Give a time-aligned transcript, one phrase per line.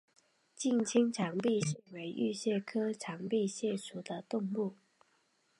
[0.55, 4.73] 近亲长臂蟹为玉蟹科长臂蟹属的动物。